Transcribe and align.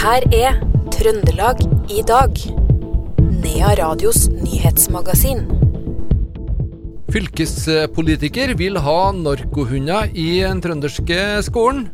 her 0.00 0.24
er 0.32 0.54
Trøndelag 0.94 1.58
i 1.92 2.00
dag. 2.08 2.38
Nea 3.20 3.72
Radios 3.76 4.30
nyhetsmagasin. 4.32 5.42
Fylkespolitiker 7.12 8.54
vil 8.56 8.78
ha 8.80 9.10
narkohunder 9.12 10.08
i 10.14 10.40
den 10.40 10.62
trønderske 10.64 11.18
skolen. 11.44 11.90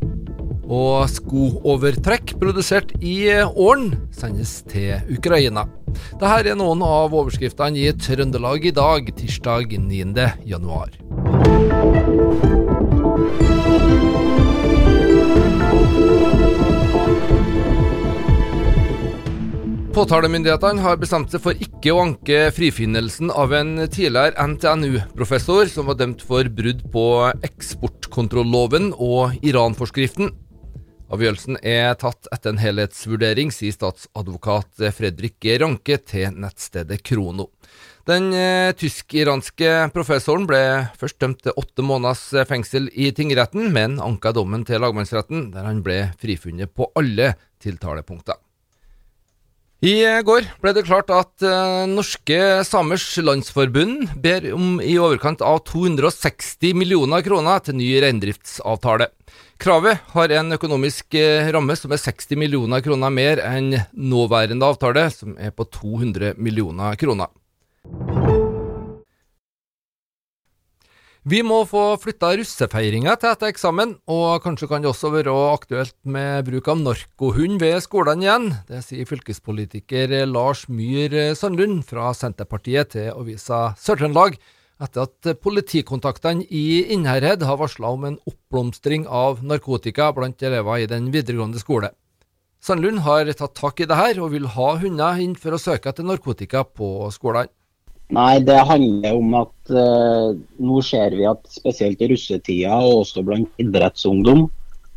Og 0.67 1.09
skoovertrekk 1.11 2.37
produsert 2.39 2.95
i 3.01 3.27
Åren 3.43 3.97
sendes 4.15 4.61
til 4.71 5.03
Ukraina. 5.19 5.67
Dette 6.21 6.53
er 6.53 6.59
noen 6.59 6.87
av 6.87 7.11
overskriftene 7.11 7.89
i 7.89 7.95
Trøndelag 8.07 8.71
i 8.71 8.75
dag, 8.77 9.11
tirsdag 9.19 9.79
9. 9.83 10.31
januar. 10.47 10.95
Påtalemyndighetene 19.97 20.83
har 20.85 20.99
bestemt 21.01 21.33
seg 21.33 21.41
for 21.41 21.57
ikke 21.57 21.95
å 21.95 22.03
anke 22.03 22.51
frifinnelsen 22.53 23.31
av 23.33 23.55
en 23.57 23.79
tidligere 23.89 24.45
NTNU-professor 24.53 25.71
som 25.73 25.89
var 25.89 25.97
dømt 25.97 26.21
for 26.21 26.51
brudd 26.53 26.83
på 26.93 27.05
eksportkontrolloven 27.49 28.91
og 28.93 29.39
Iran-forskriften. 29.41 30.35
Avgjørelsen 31.09 31.57
er 31.65 31.97
tatt 31.97 32.29
etter 32.29 32.53
en 32.53 32.61
helhetsvurdering, 32.61 33.49
sier 33.55 33.73
statsadvokat 33.73 34.85
Fredrik 34.99 35.39
G. 35.41 35.57
Ranke 35.65 35.97
til 36.05 36.29
nettstedet 36.45 37.01
Krono. 37.01 37.49
Den 38.05 38.29
eh, 38.37 38.77
tysk-iranske 38.77 39.95
professoren 39.97 40.45
ble 40.51 40.61
først 41.01 41.23
dømt 41.25 41.41
til 41.47 41.57
åtte 41.57 41.81
måneders 41.81 42.29
fengsel 42.51 42.93
i 42.93 43.15
tingretten, 43.17 43.73
men 43.73 43.97
anka 43.97 44.37
dommen 44.37 44.69
til 44.69 44.85
lagmannsretten, 44.85 45.55
der 45.57 45.71
han 45.73 45.81
ble 45.87 46.03
frifunnet 46.21 46.77
på 46.77 46.93
alle 47.01 47.33
tiltalepunkter. 47.65 48.43
I 49.85 50.01
går 50.25 50.47
ble 50.65 50.73
det 50.73 50.87
klart 50.87 51.11
at 51.13 51.45
uh, 51.45 51.85
Norske 51.85 52.37
Samers 52.65 53.05
Landsforbund 53.21 54.07
ber 54.25 54.47
om 54.57 54.79
i 54.81 54.95
overkant 54.97 55.43
av 55.45 55.59
260 55.69 56.73
millioner 56.73 57.21
kroner 57.21 57.61
til 57.61 57.77
ny 57.77 57.91
reindriftsavtale. 58.01 59.11
Kravet 59.61 60.01
har 60.15 60.33
en 60.33 60.57
økonomisk 60.57 61.19
uh, 61.21 61.53
ramme 61.53 61.77
som 61.77 61.93
er 61.93 62.01
60 62.01 62.41
millioner 62.41 62.81
kroner 62.81 63.13
mer 63.13 63.45
enn 63.45 63.75
nåværende 63.93 64.65
avtale, 64.65 65.11
som 65.13 65.37
er 65.37 65.53
på 65.53 65.69
200 65.69 66.39
millioner 66.41 66.97
kroner. 66.97 67.29
Vi 71.27 71.41
må 71.43 71.65
få 71.67 71.81
flytta 71.99 72.29
russefeiringa 72.39 73.17
til 73.19 73.33
etter 73.33 73.51
eksamen, 73.51 73.97
og 74.07 74.45
kanskje 74.45 74.69
kan 74.71 74.85
det 74.85 74.93
også 74.93 75.09
være 75.11 75.33
aktuelt 75.51 75.97
med 76.07 76.47
bruk 76.47 76.69
av 76.71 76.79
narkohund 76.79 77.59
ved 77.59 77.81
skolene 77.83 78.23
igjen. 78.23 78.47
Det 78.69 78.85
sier 78.87 79.09
fylkespolitiker 79.11 80.15
Lars 80.31 80.69
Myhr 80.71 81.35
Sandlund 81.35 81.83
fra 81.89 82.13
Senterpartiet 82.15 82.93
til 82.95 83.11
avisa 83.11 83.73
Sør-Trøndelag, 83.75 84.39
etter 84.87 85.09
at 85.09 85.33
politikontaktene 85.43 86.47
i 86.47 86.85
Innherred 86.95 87.43
har 87.43 87.59
varsla 87.59 87.91
om 87.99 88.07
en 88.07 88.23
oppblomstring 88.23 89.11
av 89.11 89.43
narkotika 89.43 90.13
blant 90.15 90.47
elever 90.47 90.85
i 90.85 90.91
den 90.95 91.11
videregående 91.11 91.59
skole. 91.59 91.91
Sandlund 92.63 93.03
har 93.03 93.27
tatt 93.35 93.59
tak 93.59 93.83
i 93.83 93.91
det 93.91 93.99
her, 93.99 94.23
og 94.23 94.31
vil 94.31 94.47
ha 94.55 94.73
hunder 94.79 95.19
inn 95.19 95.35
for 95.35 95.59
å 95.59 95.65
søke 95.67 95.91
etter 95.91 96.07
narkotika 96.07 96.63
på 96.63 97.11
skolene. 97.11 97.51
Nei, 98.15 98.39
det 98.47 98.59
handler 98.69 99.17
om 99.19 99.33
at 99.35 99.73
uh, 99.75 100.37
nå 100.63 100.83
ser 100.87 101.17
vi 101.19 101.27
at 101.27 101.43
spesielt 101.51 102.03
i 102.05 102.11
russetida, 102.13 102.77
og 102.79 103.03
også 103.03 103.25
blant 103.27 103.63
idrettsungdom, 103.63 104.45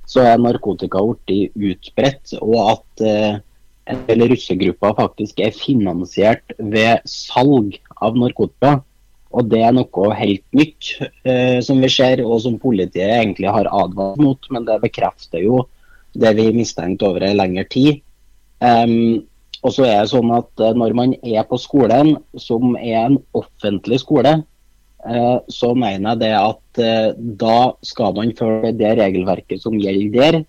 så 0.10 0.26
er 0.26 0.42
narkotika 0.42 1.02
blitt 1.26 1.56
utbredt. 1.58 2.36
Og 2.38 2.60
at 2.76 3.06
uh, 3.06 3.40
en 3.90 4.04
del 4.06 4.28
russegrupper 4.30 4.94
faktisk 5.00 5.42
er 5.42 5.58
finansiert 5.58 6.54
ved 6.60 7.02
salg 7.10 7.80
av 7.98 8.20
narkotika. 8.20 8.78
Og 9.30 9.50
det 9.50 9.62
er 9.62 9.74
noe 9.78 10.14
helt 10.18 10.46
nytt 10.58 10.94
uh, 11.02 11.58
som 11.66 11.82
vi 11.82 11.90
ser, 11.94 12.22
og 12.26 12.44
som 12.46 12.62
politiet 12.62 13.10
egentlig 13.10 13.50
har 13.50 13.70
advart 13.74 14.22
mot. 14.22 14.52
Men 14.54 14.70
det 14.70 14.78
bekrefter 14.86 15.42
jo 15.48 15.64
det 16.14 16.36
vi 16.38 16.52
mistenkte 16.54 17.10
over 17.10 17.26
en 17.26 17.42
lengre 17.42 17.66
tid. 17.74 18.04
Um, 18.62 19.26
og 19.64 19.74
så 19.76 19.86
er 19.88 20.04
det 20.04 20.12
sånn 20.14 20.32
at 20.36 20.64
eh, 20.64 20.76
Når 20.78 20.96
man 20.98 21.16
er 21.20 21.44
på 21.48 21.60
skolen, 21.60 22.16
som 22.40 22.78
er 22.80 23.02
en 23.02 23.20
offentlig 23.38 24.00
skole, 24.04 24.40
eh, 25.04 25.38
så 25.52 25.74
mener 25.76 26.14
jeg 26.14 26.22
det 26.24 26.34
at 26.38 26.82
eh, 26.84 27.10
da 27.18 27.60
skal 27.86 28.16
man 28.16 28.36
følge 28.38 28.76
det 28.80 28.96
regelverket 29.02 29.64
som 29.64 29.78
gjelder 29.80 30.16
der. 30.16 30.42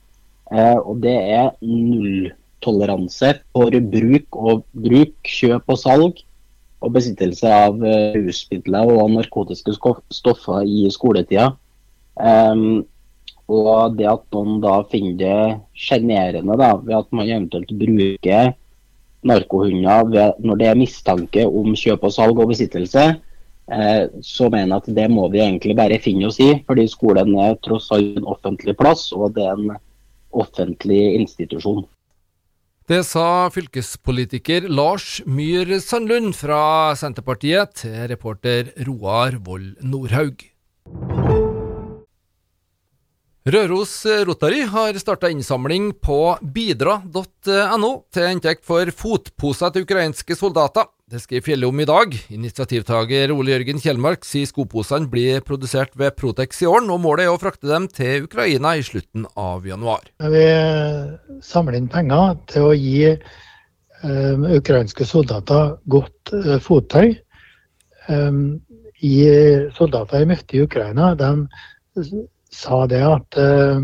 Og 0.82 0.96
det 0.98 1.14
er 1.14 1.52
nulltoleranse 1.62 3.36
for 3.54 3.76
bruk 3.92 4.34
og 4.34 4.64
bruk, 4.74 5.12
kjøp 5.22 5.68
og 5.70 5.78
salg 5.78 6.24
og 6.82 6.90
besittelse 6.96 7.46
av 7.46 7.78
rusmidler 8.16 8.90
og 8.90 9.12
narkotiske 9.14 9.76
stoffer 10.10 10.66
i 10.66 10.88
skoletida. 10.90 11.52
Um, 12.18 12.82
og 13.46 13.94
det 13.94 14.08
at 14.10 14.26
noen 14.34 14.58
da 14.64 14.80
finner 14.90 15.20
det 15.22 15.38
sjenerende 15.78 16.58
ved 16.58 16.98
at 16.98 17.14
man 17.14 17.30
eventuelt 17.30 17.70
bruker 17.78 18.50
narkohunder 19.26 20.36
når 20.40 20.60
det 20.60 20.68
er 20.70 20.78
mistanke 20.78 21.44
om 21.46 21.74
kjøp 21.76 22.06
og 22.08 22.14
salg 22.14 22.40
og 22.40 22.50
besittelse, 22.52 23.04
eh, 23.72 24.02
så 24.24 24.48
mener 24.48 24.76
jeg 24.76 24.82
at 24.82 24.90
det 25.00 25.06
må 25.12 25.28
vi 25.32 25.42
egentlig 25.44 25.76
bare 25.78 26.00
finne 26.02 26.30
oss 26.30 26.40
i. 26.42 26.52
Fordi 26.66 26.88
skolen 26.90 27.36
er 27.38 27.58
tross 27.64 27.90
alt 27.94 28.20
en 28.20 28.28
offentlig 28.28 28.76
plass, 28.80 29.10
og 29.12 29.34
det 29.36 29.46
er 29.46 29.56
en 29.56 29.78
offentlig 30.30 31.02
institusjon. 31.20 31.84
Det 32.90 33.04
sa 33.06 33.46
fylkespolitiker 33.54 34.64
Lars 34.66 35.20
Myhr 35.22 35.76
Sandlund 35.78 36.34
fra 36.34 36.90
Senterpartiet 36.98 37.76
til 37.84 38.08
reporter 38.10 38.72
Roar 38.88 39.38
Vold 39.46 39.76
Nordhaug. 39.86 40.42
Røros 43.48 44.04
Rotary 44.28 44.66
har 44.68 44.92
starta 45.00 45.30
innsamling 45.32 45.94
på 45.96 46.36
bidra.no 46.52 47.90
til 48.12 48.26
inntekt 48.28 48.66
for 48.68 48.90
fotposer 48.92 49.70
til 49.72 49.86
ukrainske 49.86 50.34
soldater. 50.36 50.90
Det 51.08 51.22
skriver 51.22 51.46
Fjelle 51.46 51.70
om 51.70 51.78
i 51.80 51.86
dag. 51.88 52.12
Initiativtaker 52.36 53.32
Ole 53.32 53.54
Jørgen 53.54 53.80
Kjellmark 53.80 54.26
sier 54.28 54.44
skoposene 54.44 55.08
blir 55.08 55.40
produsert 55.40 55.96
ved 55.96 56.18
Protex 56.20 56.60
i 56.60 56.68
åren, 56.68 56.90
og 56.92 57.00
målet 57.00 57.24
er 57.24 57.32
å 57.32 57.38
frakte 57.40 57.70
dem 57.70 57.86
til 57.88 58.26
Ukraina 58.26 58.74
i 58.76 58.82
slutten 58.84 59.24
av 59.40 59.64
januar. 59.64 60.04
Vi 60.20 60.42
samler 61.40 61.78
inn 61.78 61.88
penger 61.88 62.36
til 62.52 62.66
å 62.68 62.74
gi 62.76 63.06
um, 64.04 64.44
ukrainske 64.58 65.06
soldater 65.08 65.78
godt 65.88 66.34
uh, 66.36 66.58
fottøy. 66.60 67.16
Um, 68.12 68.60
i 69.00 69.16
soldater 69.78 70.26
i 70.26 70.28
møte 70.28 70.58
i 70.58 70.62
Ukraina 70.68 71.14
de 71.16 71.32
sa 72.54 72.84
det 72.90 73.02
at 73.06 73.38
uh, 73.38 73.80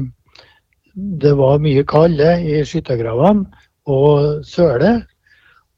det 0.96 1.34
var 1.36 1.62
mye 1.62 1.84
kalde 1.88 2.28
i 2.40 2.62
skyttergravene 2.64 3.46
og 3.86 4.42
søle, 4.48 4.98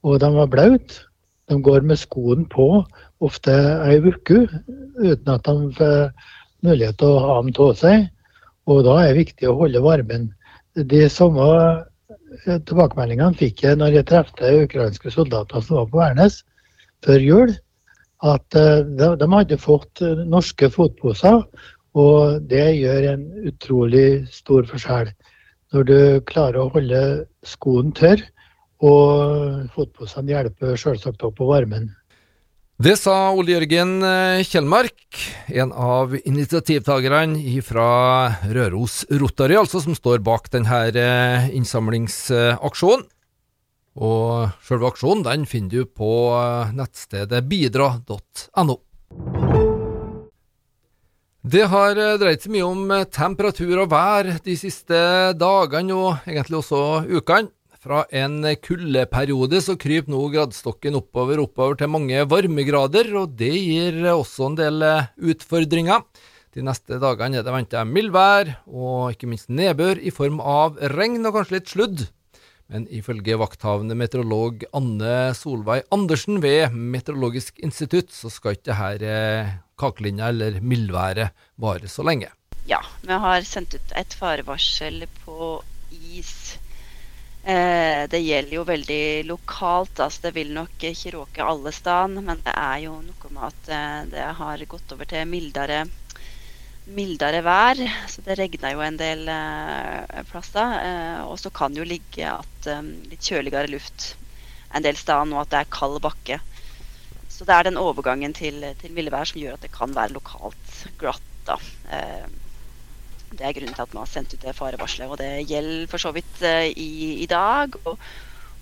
og 0.07 0.21
de 0.23 0.31
var 0.35 0.51
blaute. 0.53 1.05
De 1.49 1.57
går 1.65 1.81
med 1.89 1.97
skoen 1.97 2.45
på 2.53 2.85
ofte 3.25 3.53
ei 3.89 3.99
uke 4.05 4.45
uten 5.01 5.31
at 5.33 5.47
de 5.49 5.71
får 5.79 6.11
mulighet 6.63 6.99
til 7.01 7.15
å 7.15 7.23
ha 7.25 7.37
dem 7.43 7.55
av 7.65 7.73
seg. 7.79 8.09
Og 8.69 8.83
da 8.85 8.99
er 9.01 9.13
det 9.13 9.23
viktig 9.23 9.49
å 9.49 9.57
holde 9.63 9.81
varmen. 9.83 10.29
De 10.77 11.07
samme 11.11 11.47
eh, 11.49 12.61
tilbakemeldingene 12.69 13.39
fikk 13.41 13.65
jeg 13.65 13.81
når 13.81 13.97
jeg 13.97 14.09
traff 14.11 14.35
ukrainske 14.37 15.11
soldater 15.15 15.65
som 15.65 15.81
var 15.81 15.89
på 15.89 16.03
Værnes 16.03 16.43
før 17.07 17.25
jul. 17.25 17.57
At 18.27 18.45
de, 18.53 19.09
de 19.17 19.27
hadde 19.33 19.61
fått 19.63 20.03
norske 20.27 20.69
fotposer 20.75 21.45
og 21.97 22.43
det 22.51 22.67
gjør 22.79 23.13
en 23.15 23.25
utrolig 23.49 24.09
stor 24.33 24.67
forskjell. 24.69 25.13
Når 25.73 25.87
du 25.89 25.99
klarer 26.29 26.63
å 26.63 26.73
holde 26.73 27.03
skoen 27.47 27.93
tørr, 27.97 28.23
og 28.85 29.71
fotposene 29.75 30.33
hjelper 30.33 30.79
selvsagt 30.79 31.25
òg 31.27 31.35
på 31.39 31.49
varmen. 31.49 31.91
Det 32.79 32.95
sa 32.95 33.33
Ole 33.35 33.57
Jørgen 33.57 33.97
eh, 34.07 34.45
Kjellmark, 34.47 35.17
en 35.51 35.73
av 35.75 36.13
initiativtakerne 36.15 37.59
fra 37.67 37.89
Røros 38.47 39.01
Rotary, 39.11 39.57
altså, 39.59 39.83
som 39.83 39.97
står 39.99 40.23
bak 40.23 40.47
denne 40.55 40.85
eh, 40.95 41.49
innsamlingsaksjonen. 41.59 43.03
Og 43.99 44.55
selve 44.63 44.93
aksjonen 44.93 45.25
den 45.27 45.49
finner 45.51 45.75
du 45.81 45.91
på 45.91 46.13
eh, 46.39 46.71
nettstedet 46.79 47.43
bidra.no. 47.51 48.79
Det 51.47 51.69
har 51.71 51.95
eh, 51.95 52.17
dreid 52.19 52.43
seg 52.43 52.51
mye 52.51 52.67
om 52.67 52.81
eh, 52.91 53.05
temperatur 53.15 53.85
og 53.85 53.93
vær 53.93 54.27
de 54.43 54.57
siste 54.59 54.99
dagene 55.39 55.95
og 55.95 56.27
egentlig 56.27 56.59
også 56.59 56.81
ukene. 57.07 57.53
Fra 57.79 58.01
en 58.11 58.43
kuldeperiode 58.59 59.61
så 59.63 59.77
kryper 59.79 60.11
nå 60.11 60.25
gradestokken 60.33 60.99
oppover 60.99 61.39
oppover 61.39 61.79
til 61.79 61.93
mange 61.95 62.25
varmegrader, 62.27 63.13
og 63.21 63.37
det 63.39 63.53
gir 63.55 64.01
også 64.11 64.49
en 64.49 64.59
del 64.59 64.83
eh, 64.83 65.07
utfordringer. 65.31 66.03
De 66.57 66.65
neste 66.67 66.99
dagene 66.99 67.39
er 67.39 67.47
det 67.47 67.55
venta 67.55 67.85
mildvær 67.87 68.51
og 68.67 69.15
ikke 69.15 69.31
minst 69.31 69.47
nedbør 69.47 70.03
i 70.03 70.11
form 70.11 70.43
av 70.43 70.83
regn 70.91 71.23
og 71.23 71.39
kanskje 71.39 71.61
litt 71.61 71.71
sludd. 71.71 72.09
Men 72.69 72.85
ifølge 72.93 73.39
vakthavende 73.41 73.97
meteorolog 73.97 74.65
Anne 74.77 75.33
Solveig 75.37 75.87
Andersen 75.95 76.43
ved 76.45 76.75
Meteorologisk 76.77 77.63
institutt, 77.65 78.13
så 78.13 78.29
skal 78.29 78.59
ikke 78.59 78.77
dette 78.77 79.09
eh, 79.09 79.55
kakelinja 79.81 80.29
eller 80.29 80.59
mildværet 80.61 81.33
vare 81.57 81.89
så 81.89 82.05
lenge. 82.05 82.29
Ja, 82.69 82.83
vi 83.01 83.17
har 83.25 83.45
sendt 83.49 83.79
ut 83.79 83.95
et 83.97 84.13
farevarsel 84.13 85.07
på 85.23 85.63
is. 86.13 86.59
Eh, 87.49 88.05
det 88.13 88.21
gjelder 88.21 88.59
jo 88.59 88.67
veldig 88.69 89.05
lokalt, 89.31 90.03
altså 90.05 90.27
det 90.27 90.35
vil 90.37 90.53
nok 90.53 90.85
ikke 90.91 91.15
råke 91.15 91.47
alle 91.49 91.73
steder. 91.73 92.21
Men 92.21 92.45
det 92.45 92.53
er 92.53 92.83
jo 92.85 92.99
noe 93.01 93.33
med 93.33 93.47
at 93.49 93.73
eh, 93.73 94.03
det 94.13 94.29
har 94.43 94.67
gått 94.69 94.93
over 94.93 95.09
til 95.09 95.25
mildere 95.31 95.87
mildere 96.95 97.43
vær. 97.45 97.81
Så 98.11 98.25
det 98.27 98.39
regner 98.39 98.75
jo 98.75 98.85
en 98.85 98.99
del 99.01 99.29
eh, 99.33 100.23
plasser. 100.31 100.79
Eh, 100.83 101.21
og 101.27 101.37
så 101.41 101.53
kan 101.55 101.77
jo 101.77 101.87
ligge 101.87 102.25
at 102.31 102.71
eh, 102.71 102.89
litt 103.11 103.29
kjøligere 103.31 103.71
luft 103.73 104.15
en 104.77 104.85
del 104.85 104.99
steder 105.01 105.29
nå 105.29 105.41
at 105.41 105.53
det 105.53 105.63
er 105.63 105.73
kald 105.73 106.01
bakke. 106.05 106.41
Så 107.33 107.47
det 107.49 107.55
er 107.55 107.69
den 107.69 107.81
overgangen 107.81 108.35
til, 108.35 108.65
til 108.81 108.95
mildevær 108.97 109.29
som 109.31 109.41
gjør 109.41 109.57
at 109.57 109.65
det 109.65 109.73
kan 109.75 109.95
være 109.95 110.17
lokalt 110.17 110.85
glatt. 111.01 111.25
da. 111.47 111.59
Eh, 111.95 112.27
det 113.29 113.45
er 113.45 113.55
grunnen 113.57 113.77
til 113.77 113.85
at 113.85 113.95
man 113.95 114.03
har 114.07 114.11
sendt 114.11 114.35
ut 114.35 114.43
det 114.43 114.57
farevarselet. 114.57 115.13
Og 115.13 115.21
det 115.21 115.49
gjelder 115.49 115.89
for 115.91 116.03
så 116.03 116.13
vidt 116.17 116.43
eh, 116.43 116.69
i, 116.73 116.91
i, 117.23 117.27
dag, 117.31 117.77
og, 117.85 117.99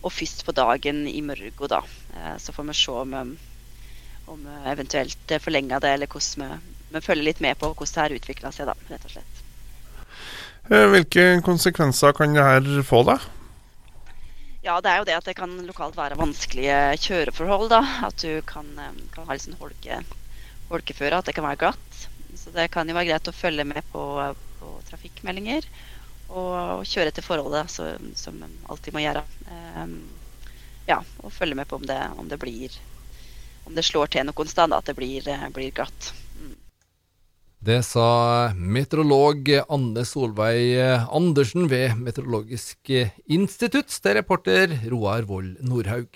og, 0.02 0.12
først 0.12 0.44
på 0.46 0.55
dagen 0.55 1.06
i 1.08 1.20
morgen, 1.25 1.69
da. 1.72 1.82
Eh, 2.14 2.34
så 2.43 2.55
får 2.55 2.70
vi 2.70 2.79
se 2.79 2.96
om, 3.02 3.37
om 4.26 4.49
eventuelt 4.67 5.37
forlenger 5.43 5.82
det, 5.82 5.94
eller 5.96 6.11
hvordan 6.11 6.44
vi 6.44 6.75
men 6.93 7.05
følge 7.05 7.27
litt 7.27 7.43
med 7.44 7.59
på 7.59 7.73
hvordan 7.73 7.94
det 7.94 8.05
her 8.05 8.17
utvikler 8.21 8.55
seg, 8.55 8.71
da, 8.71 8.77
rett 8.91 9.09
og 9.09 9.17
slett. 9.17 9.43
Eh, 10.67 10.87
hvilke 10.91 11.25
konsekvenser 11.47 12.15
kan 12.17 12.35
det 12.35 12.43
her 12.43 12.69
få, 12.87 13.03
da? 13.06 13.21
Ja, 14.67 14.81
det 14.83 14.91
er 14.91 14.99
jo 14.99 15.06
det 15.06 15.15
at 15.15 15.29
det 15.29 15.37
kan 15.38 15.53
lokalt 15.62 15.94
være 15.94 16.19
vanskelige 16.19 16.97
kjøreforhold. 17.05 17.69
da, 17.71 17.83
At 18.09 18.19
du 18.19 18.43
kan, 18.43 18.67
eh, 18.79 18.97
kan 19.15 19.27
ha 19.27 19.37
litt 19.37 19.47
sånn 19.47 19.61
holke, 19.61 20.00
holkeføre, 20.71 21.19
at 21.19 21.27
det 21.27 21.37
kan 21.37 21.47
være 21.47 21.61
glatt. 21.62 22.09
Så 22.35 22.50
det 22.50 22.71
kan 22.75 22.89
jo 22.89 22.97
være 22.97 23.12
greit 23.12 23.31
å 23.31 23.37
følge 23.37 23.65
med 23.65 23.82
på, 23.93 24.03
på 24.59 24.73
trafikkmeldinger. 24.91 25.62
Og, 26.27 26.82
kjøre 26.82 27.12
etter 27.12 27.23
forholdet, 27.23 27.71
så, 27.71 27.94
som 28.19 28.43
alltid 28.67 28.93
må 28.93 29.05
gjøre. 29.05 29.23
Um, 29.79 30.00
ja, 30.89 30.99
og 31.23 31.32
følge 31.32 31.55
med 31.55 31.69
på 31.71 31.79
om 31.79 31.87
det, 31.87 32.00
om 32.19 32.29
det 32.29 32.39
blir 32.39 32.75
Om 33.67 33.75
det 33.75 33.82
slår 33.82 34.06
til 34.06 34.27
noen 34.27 34.50
sted, 34.50 34.73
at 34.73 34.87
det 34.87 34.94
blir, 34.94 35.27
blir 35.55 35.73
glatt. 35.75 36.12
Det 37.67 37.81
sa 37.83 38.53
meteorolog 38.55 39.49
Anne 39.75 40.05
Solveig 40.07 40.77
Andersen 41.11 41.65
ved 41.67 41.97
Meteorologisk 41.99 42.93
institutt, 43.27 43.91
til 43.91 44.15
reporter 44.21 44.71
Roar 44.93 45.27
Vold 45.27 45.57
Nordhaug. 45.67 46.07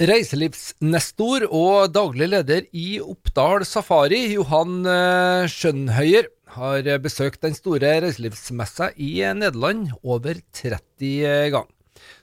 Reiselivsnestor 0.00 1.44
og 1.50 1.92
daglig 1.92 2.30
leder 2.32 2.70
i 2.72 2.94
Oppdal 3.04 3.66
Safari, 3.68 4.22
Johan 4.32 4.78
eh, 4.88 5.44
Skjønhøyer, 5.52 6.30
har 6.56 6.88
besøkt 7.04 7.44
den 7.44 7.52
store 7.58 7.98
reiselivsmessa 8.06 8.94
i 8.96 9.18
Nederland 9.36 9.92
over 10.00 10.40
30 10.56 11.52
ganger. 11.52 11.68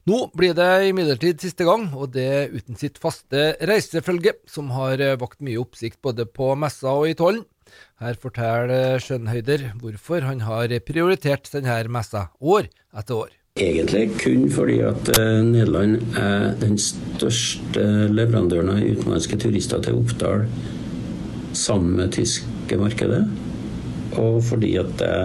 Nå 0.07 0.21
blir 0.37 0.55
det 0.57 0.89
imidlertid 0.89 1.43
siste 1.43 1.67
gang, 1.67 1.89
og 1.93 2.13
det 2.15 2.49
uten 2.53 2.79
sitt 2.79 2.99
faste 3.01 3.53
reisefølge, 3.67 4.37
som 4.47 4.71
har 4.75 5.03
vakt 5.19 5.43
mye 5.43 5.59
oppsikt 5.61 6.01
både 6.05 6.25
på 6.29 6.53
messa 6.59 6.95
og 6.95 7.11
i 7.11 7.17
tollen. 7.19 7.43
Her 7.99 8.15
forteller 8.21 9.01
Skjønnhøyder 9.03 9.71
hvorfor 9.81 10.23
han 10.23 10.45
har 10.47 10.71
prioritert 10.87 11.49
denne 11.51 11.81
messa 11.91 12.29
år 12.39 12.69
etter 12.95 13.25
år. 13.25 13.35
Egentlig 13.57 14.11
kun 14.21 14.43
fordi 14.53 14.77
at 14.85 15.09
eh, 15.17 15.39
Nederland 15.41 15.97
er 16.19 16.51
den 16.61 16.75
største 16.77 17.85
leverandøren 18.13 18.69
av 18.69 18.83
utenlandske 18.83 19.39
turister 19.41 19.81
til 19.81 19.97
Oppdal 19.97 20.45
sammen 21.57 21.95
med 21.97 22.13
tyske 22.13 22.77
markedet. 22.77 23.23
Og 24.21 24.43
fordi 24.45 24.75
at 24.77 24.93
det 25.01 25.15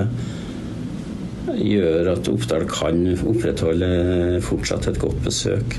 gjør 1.51 2.13
at 2.15 2.29
Oppdal 2.31 2.67
kan 2.71 3.03
opprettholde 3.19 4.41
fortsatt 4.47 4.89
et 4.91 5.01
godt 5.03 5.23
besøk 5.25 5.77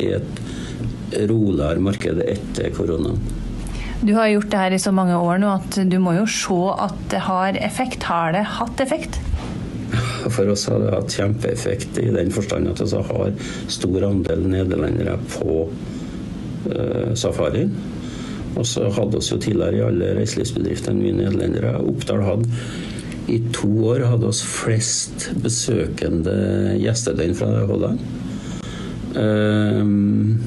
i 0.00 0.12
et 0.16 0.42
roligere 1.30 1.82
marked 1.82 2.22
etter 2.22 2.70
koronaen. 2.76 3.18
Du 4.00 4.14
har 4.16 4.30
gjort 4.32 4.48
det 4.52 4.60
her 4.62 4.72
i 4.72 4.80
så 4.80 4.92
mange 4.96 5.16
år 5.18 5.40
nå 5.42 5.50
at 5.58 5.76
du 5.90 5.98
må 6.00 6.14
jo 6.16 6.24
se 6.30 6.60
at 6.86 6.96
det 7.12 7.20
har 7.26 7.58
effekt. 7.60 8.06
Har 8.08 8.32
det 8.32 8.46
hatt 8.56 8.80
effekt? 8.80 9.18
For 10.30 10.48
oss 10.52 10.66
har 10.70 10.80
det 10.80 10.92
hatt 10.94 11.16
kjempeeffekt 11.18 11.98
i 12.00 12.08
den 12.14 12.30
forstand 12.32 12.70
at 12.70 12.80
vi 12.80 13.02
har 13.10 13.32
stor 13.68 14.06
andel 14.08 14.46
nederlendere 14.48 15.18
på 15.34 15.56
uh, 15.66 17.10
safarien. 17.18 17.74
Og 18.58 18.64
så 18.66 18.88
hadde 18.94 19.20
vi 19.20 19.34
jo 19.34 19.40
tidligere 19.42 19.78
i 19.78 19.84
alle 19.84 20.14
reiselivsbedriftene 20.18 21.02
mye 21.02 21.18
nederlendere. 21.18 21.76
Oppdal 21.90 22.24
hadde 22.24 22.62
i 23.30 23.38
to 23.54 23.70
år 23.92 24.04
hadde 24.10 24.28
oss 24.30 24.42
flest 24.46 25.30
besøkende 25.42 26.34
gjestedøgn 26.80 27.36
fra 27.38 27.52
Holland. 27.68 28.02
Um, 29.14 30.40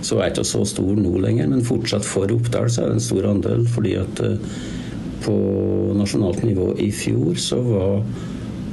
så 0.00 0.18
er 0.18 0.30
ikke 0.30 0.46
så 0.48 0.62
stor 0.68 0.96
nå 0.96 1.18
lenger, 1.20 1.50
men 1.50 1.64
fortsatt 1.64 2.06
for 2.08 2.30
Oppdal 2.32 2.70
så 2.72 2.84
er 2.84 2.92
det 2.92 3.00
en 3.00 3.08
stor 3.08 3.28
andel. 3.32 3.66
fordi 3.68 3.96
at 4.00 4.22
uh, 4.24 4.60
på 5.20 5.34
nasjonalt 5.98 6.44
nivå 6.44 6.72
i 6.80 6.88
fjor 6.92 7.36
så 7.40 7.60
var 7.60 8.00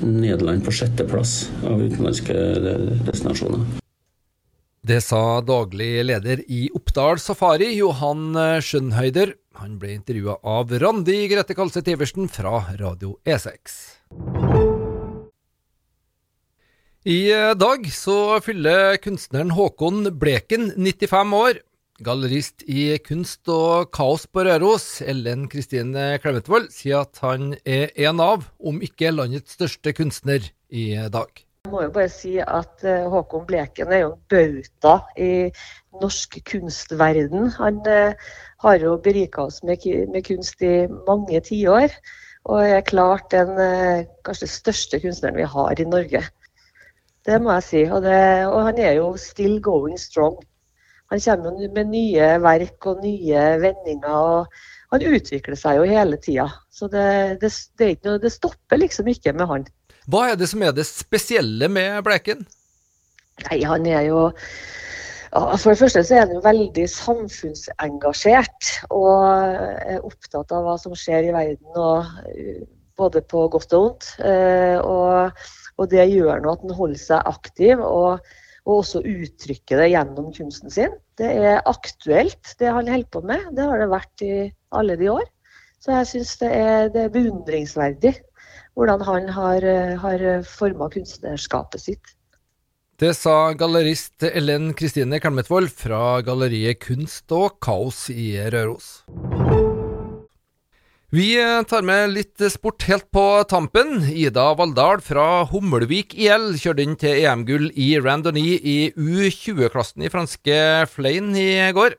Nederland 0.03 0.63
på 0.63 0.71
sjetteplass 0.71 1.49
av 1.65 1.81
utenlandske 1.81 2.37
destinasjoner. 3.07 3.86
Det 4.87 5.01
sa 5.03 5.41
daglig 5.43 6.05
leder 6.05 6.39
i 6.47 6.69
Oppdal 6.77 7.17
Safari, 7.19 7.73
Johan 7.75 8.37
Skjønnhøyder. 8.63 9.33
Han 9.59 9.73
ble 9.81 9.97
intervjua 9.97 10.37
av 10.47 10.69
Randi 10.79 11.25
Grete 11.27 11.57
Kalseth 11.57 11.91
Iversen 11.91 12.29
fra 12.31 12.61
Radio 12.79 13.17
E6. 13.27 13.73
I 17.03 17.19
dag 17.59 17.89
så 17.91 18.37
fyller 18.45 18.95
kunstneren 19.03 19.51
Håkon 19.57 20.07
Bleken 20.21 20.69
95 20.77 21.35
år. 21.35 21.59
Gallerist 22.07 22.63
i 22.69 22.93
Kunst 23.03 23.49
og 23.51 23.89
kaos 23.91 24.23
på 24.31 24.45
Røros, 24.47 25.01
Ellen 25.01 25.49
Kristine 25.51 26.13
Klemetvold, 26.23 26.69
sier 26.71 27.01
at 27.03 27.19
han 27.25 27.57
er 27.65 27.91
en 28.07 28.23
av, 28.23 28.47
om 28.61 28.79
ikke 28.85 29.11
landets 29.11 29.59
største 29.59 29.91
kunstner 29.97 30.47
i 30.69 30.93
dag. 31.11 31.46
Jeg 31.67 31.73
må 31.73 31.81
jo 31.83 31.89
bare 31.91 32.07
si 32.07 32.29
at 32.39 32.83
eh, 32.87 33.09
Håkon 33.11 33.41
Bleken 33.43 33.89
er 33.91 34.05
jo 34.05 34.11
en 34.13 34.21
bauta 34.31 34.93
i 35.19 35.49
norsk 35.99 36.37
kunstverden. 36.47 37.49
Han 37.57 37.81
uh, 37.83 38.29
har 38.63 38.77
jo 38.79 38.93
berika 39.03 39.43
oss 39.49 39.57
med, 39.67 39.83
kunst 40.23 40.63
i 40.63 40.85
mange 41.09 41.41
tiår. 41.43 41.91
Og 42.47 42.63
er 42.63 42.87
klart 42.87 43.27
den 43.35 43.51
uh, 43.59 44.07
kanskje 44.23 44.47
største 44.47 45.01
kunstneren 45.03 45.35
vi 45.41 45.49
har 45.57 45.83
i 45.83 45.89
Norge. 45.91 46.21
Det 47.27 47.41
må 47.43 47.51
jeg 47.57 47.67
si. 47.67 47.83
Og, 47.91 47.99
det, 48.07 48.21
og 48.47 48.63
han 48.69 48.79
er 48.79 48.95
jo 49.01 49.09
still 49.19 49.59
going 49.59 49.99
strong. 49.99 50.39
Han 51.11 51.19
kommer 51.19 51.67
med 51.67 51.91
nye 51.91 52.29
verk 52.47 52.93
og 52.93 53.03
nye 53.03 53.43
vendinger. 53.59 54.15
og 54.15 54.95
Han 54.95 55.03
utvikler 55.03 55.59
seg 55.59 55.81
jo 55.81 55.91
hele 55.91 56.15
tida. 56.23 56.47
Så 56.71 56.87
det, 56.87 57.43
det, 57.43 57.51
det, 57.75 58.21
det 58.23 58.31
stopper 58.31 58.79
liksom 58.79 59.11
ikke 59.11 59.35
med 59.35 59.51
han. 59.51 59.67
Hva 60.07 60.29
er 60.31 60.39
det 60.39 60.47
som 60.47 60.63
er 60.63 60.71
det 60.75 60.87
spesielle 60.87 61.67
med 61.71 61.99
Bleken? 62.05 62.45
Nei, 63.47 63.59
Han 63.67 63.85
er 63.85 64.07
jo 64.07 64.31
for 65.35 65.73
det 65.73 65.79
første 65.81 66.01
så 66.07 66.15
er 66.15 66.23
han 66.23 66.37
jo 66.37 66.41
veldig 66.41 66.85
samfunnsengasjert 66.89 68.69
og 68.95 69.11
er 69.19 69.99
opptatt 70.07 70.53
av 70.55 70.63
hva 70.65 70.77
som 70.79 70.95
skjer 70.97 71.27
i 71.27 71.33
verden, 71.35 72.65
både 72.97 73.21
på 73.27 73.43
godt 73.53 73.75
og 73.75 73.83
vondt. 73.83 74.07
Eh, 74.23 74.79
og, 74.79 75.35
og 75.77 75.89
det 75.91 76.07
gjør 76.09 76.41
nå 76.41 76.55
at 76.55 76.63
han 76.65 76.77
holder 76.79 77.01
seg 77.01 77.29
aktiv 77.29 77.83
og, 77.83 78.23
og, 78.63 78.73
også 78.79 79.03
uttrykker 79.03 79.83
det 79.83 79.91
gjennom 79.93 80.31
kunsten 80.33 80.73
sin. 80.73 80.95
Det 81.19 81.29
er 81.35 81.59
aktuelt, 81.69 82.55
det 82.57 82.71
han 82.71 82.89
holder 82.89 83.11
på 83.13 83.21
med. 83.27 83.51
Det 83.57 83.67
har 83.67 83.83
det 83.83 83.91
vært 83.93 84.25
i 84.25 84.33
alle 84.77 84.97
de 84.99 85.11
år. 85.11 85.27
Så 85.83 85.93
jeg 85.93 86.09
syns 86.09 86.33
det, 86.41 86.53
det, 86.95 87.03
er 87.05 87.13
beundringsverdig 87.13 88.15
hvordan 88.77 89.01
han 89.07 89.31
har, 89.33 89.65
har 90.03 90.27
forma 90.45 90.87
kunstnerskapet 90.93 91.81
sitt. 91.81 92.13
Det 92.97 93.11
sa 93.13 93.51
gallerist 93.53 94.23
Ellen 94.25 94.71
Kristine 94.77 95.19
Kalmetvold 95.21 95.69
fra 95.69 96.19
galleriet 96.25 96.79
Kunst 96.81 97.29
og 97.33 97.59
Kaos 97.61 98.07
i 98.09 98.31
Røros. 98.53 99.03
Vi 101.13 101.37
tar 101.69 101.85
med 101.87 102.09
litt 102.11 102.41
sport 102.51 102.83
helt 102.89 103.05
på 103.15 103.21
tampen. 103.47 104.01
Ida 104.11 104.49
Valldal 104.59 104.99
fra 105.05 105.45
Hummelvik 105.47 106.17
IL 106.19 106.57
kjørte 106.59 106.83
inn 106.83 106.97
til 106.99 107.21
EM-gull 107.21 107.69
i 107.79 107.93
randonee 108.01 108.57
i 108.59 108.77
U20-klassen 108.91 110.03
i 110.03 110.11
franske 110.11 110.57
Flein 110.91 111.31
i 111.37 111.69
går. 111.77 111.95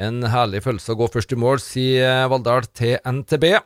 En 0.00 0.24
herlig 0.32 0.64
følelse 0.64 0.96
å 0.96 0.98
gå 0.98 1.10
først 1.14 1.36
i 1.36 1.38
mål, 1.38 1.60
sier 1.62 2.26
Valldal 2.32 2.66
til 2.74 2.96
NTB. 3.04 3.60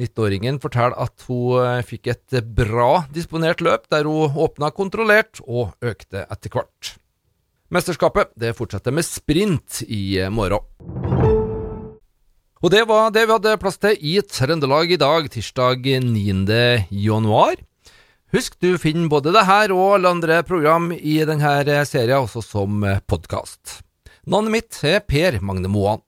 19-åringen 0.00 0.60
forteller 0.60 0.96
at 1.00 1.24
hun 1.28 1.62
eh, 1.62 1.82
fikk 1.86 2.10
et 2.12 2.36
bra 2.56 3.06
disponert 3.14 3.62
løp, 3.64 3.88
der 3.92 4.08
hun 4.08 4.36
åpna 4.46 4.70
kontrollert 4.76 5.40
og 5.46 5.72
økte 5.84 6.26
etter 6.28 6.52
hvert. 6.52 6.96
Mesterskapet 7.72 8.30
det 8.38 8.54
fortsetter 8.54 8.94
med 8.94 9.06
sprint 9.06 9.82
i 9.88 10.20
morgen. 10.30 10.62
Og 12.64 12.72
det 12.72 12.84
var 12.88 13.10
det 13.14 13.26
vi 13.26 13.34
hadde 13.34 13.56
plass 13.60 13.80
til 13.82 13.98
i 14.00 14.18
Trøndelag 14.22 14.92
i 14.94 15.00
dag, 15.00 15.26
tirsdag 15.32 15.88
9. 16.04 16.36
januar. 16.90 17.58
Husk, 18.34 18.56
du 18.60 18.76
finner 18.80 19.10
både 19.10 19.34
det 19.34 19.44
her 19.48 19.74
og 19.74 19.96
alle 19.96 20.14
andre 20.16 20.40
program 20.46 20.90
i 20.94 21.18
denne 21.28 21.84
serien 21.88 22.24
også 22.24 22.42
som 22.44 22.86
podkast. 23.08 23.80
Navnet 24.26 24.56
mitt 24.56 24.80
er 24.86 25.04
Per 25.06 25.38
Magne 25.44 25.70
Moan. 25.70 26.05